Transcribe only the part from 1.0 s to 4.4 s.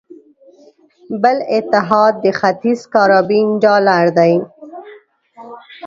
بل اتحاد د ختیځ کارابین ډالر دی.